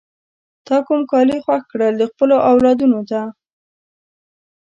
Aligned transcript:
تا 0.65 0.77
کوم 0.85 1.01
کالی 1.11 1.37
خوښ 1.45 1.61
کړل 1.71 1.95
خپلو 2.11 2.35
اولادونو 2.51 2.99
ته؟ 3.09 3.21